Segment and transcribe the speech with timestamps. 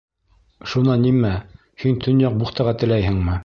[0.71, 1.33] Шунан нимә?
[1.85, 3.39] һин Төньяҡ бухтаға теләйһеңме?